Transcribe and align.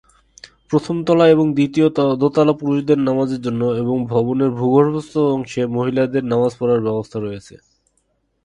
প্রথম 0.69 0.95
তলা 1.03 1.25
এবং 1.29 1.47
দোতলায় 2.21 2.57
পুরুষদের 2.59 2.99
নামাজের 3.07 3.41
জন্য 3.41 3.61
এবং 3.81 3.97
ভবনের 4.05 4.51
ভূগর্ভস্থ 4.51 5.13
অংশে 5.35 5.61
মহিলাদের 5.75 6.23
নামাজ 6.23 6.51
পড়ার 6.59 6.85
ব্যবস্থা 6.87 7.17
রয়েছে। 7.19 7.55